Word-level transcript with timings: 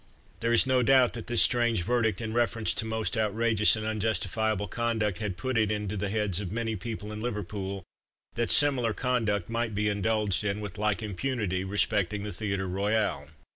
There 0.39 0.51
is 0.51 0.65
no 0.65 0.81
doubt 0.81 1.13
that 1.13 1.27
this 1.27 1.43
strange 1.43 1.83
verdict 1.83 2.21
in 2.21 2.33
reference 2.33 2.73
to 2.73 2.85
most 2.85 3.15
outrageous 3.15 3.75
and 3.75 3.85
unjustifiable 3.85 4.67
conduct 4.67 5.19
had 5.19 5.37
put 5.37 5.59
it 5.59 5.71
into 5.71 5.95
the 5.95 6.09
heads 6.09 6.39
of 6.41 6.51
many 6.51 6.75
people 6.75 7.11
in 7.11 7.21
Liverpool 7.21 7.83
that 8.33 8.49
similar 8.49 8.93
conduct 8.95 9.47
might 9.47 9.75
be 9.75 9.89
indulged 9.89 10.43
in, 10.43 10.59
with 10.59 10.79
like 10.79 11.03
impunity, 11.03 11.63
respecting 11.63 12.23
the 12.23 12.31
Theatre 12.31 12.67
Royal. 12.67 13.27